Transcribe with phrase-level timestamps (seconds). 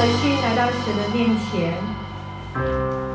[0.00, 3.09] 的心来到神的面前。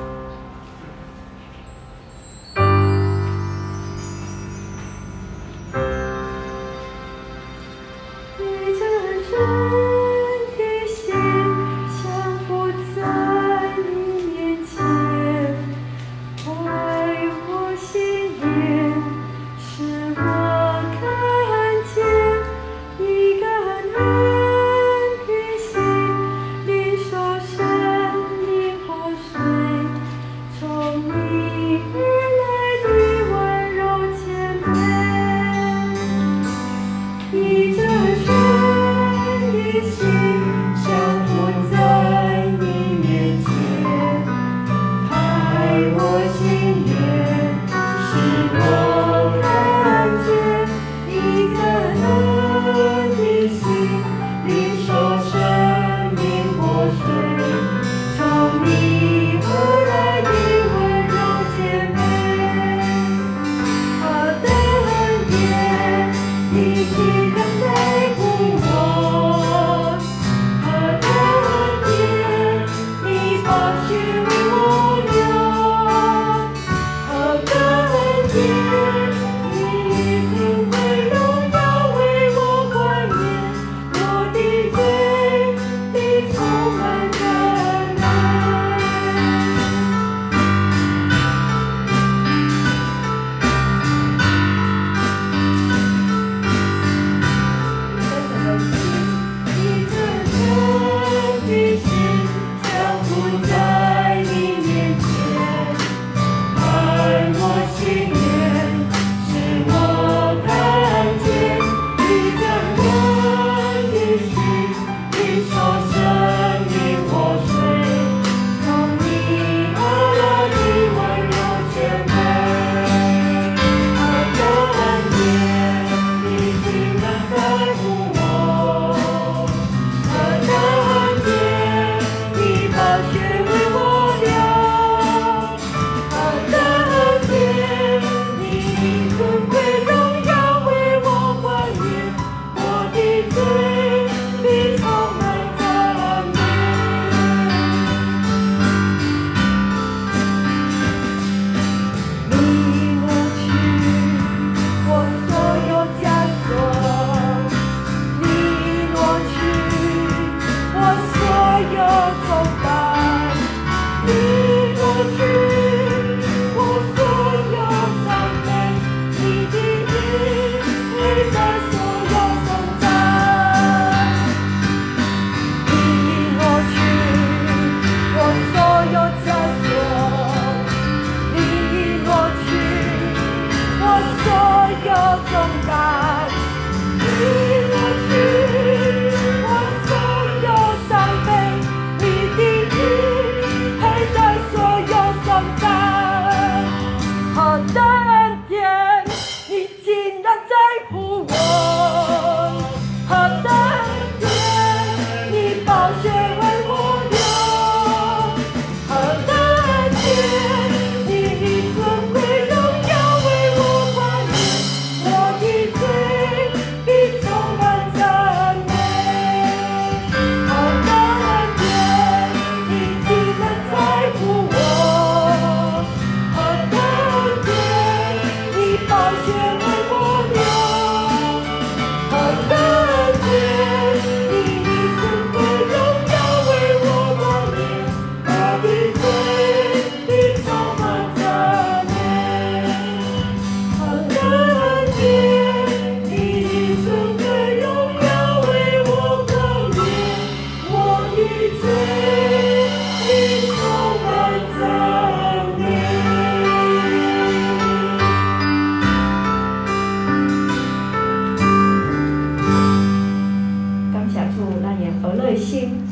[263.91, 265.43] 感谢主，咱用儿心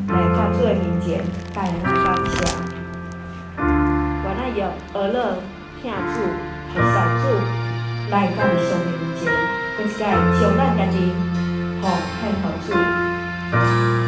[0.07, 0.69] 来教主诶。
[0.75, 1.03] 面前
[1.53, 1.71] 感谢
[4.21, 4.59] 阮爱用
[4.93, 5.17] 儿女
[5.81, 6.15] 拼主，
[6.73, 6.85] 互舍
[7.19, 7.23] 主
[8.11, 8.87] 来感生人
[9.17, 9.33] 之恩，
[9.89, 10.01] 使咱
[10.39, 10.95] 将咱家庭
[11.81, 11.83] 奉
[12.21, 14.02] 献给主。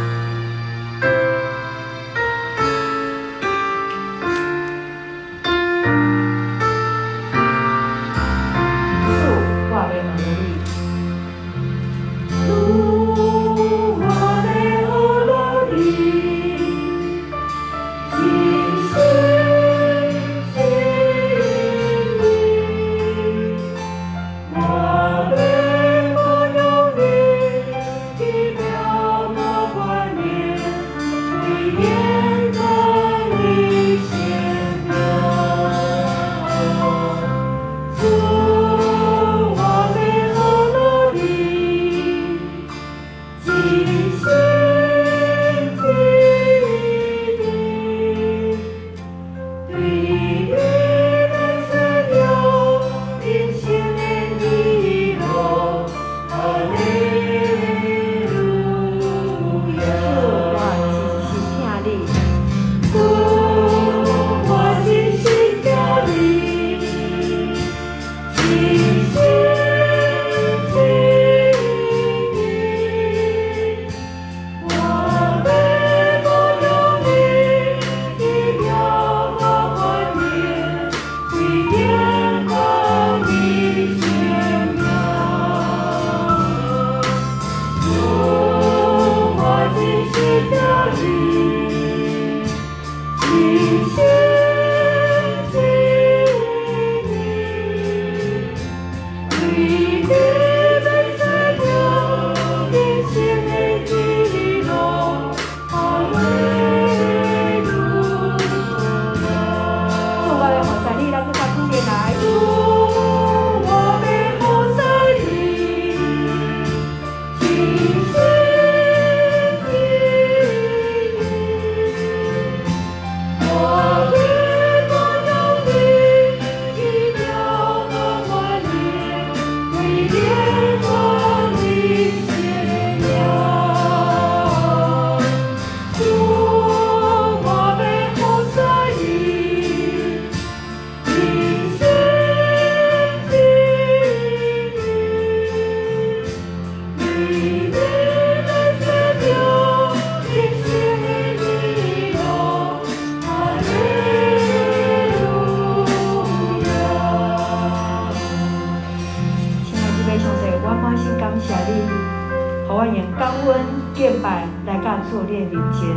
[163.95, 165.87] 敬拜来到主你面前。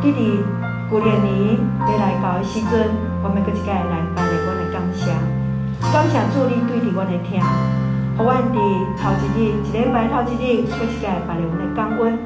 [0.00, 0.38] 弟弟
[0.88, 2.90] 旧年年要来到的时阵，
[3.24, 5.10] 我们搁一个来带来阮的感谢，
[5.92, 8.58] 感谢主你对伫阮的听，予阮伫
[8.98, 12.18] 头一日一礼拜头一日搁一个来带来阮的感恩。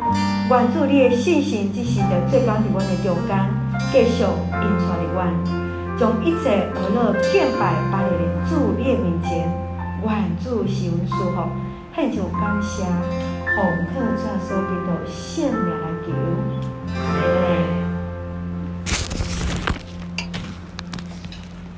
[0.51, 3.33] 愿主你的信心只是着最高伫阮的中间，
[3.91, 5.33] 继续引带着阮，
[5.97, 8.13] 将一切娱乐敬拜摆在
[8.49, 9.49] 主你的面前。
[10.05, 11.49] 愿主是阮祝福，
[11.95, 12.85] 献上感谢，
[13.57, 14.61] 好我们看到这样的时候
[15.81, 17.76] 来对